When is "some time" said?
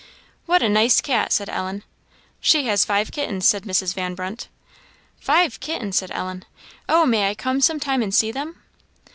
7.61-8.01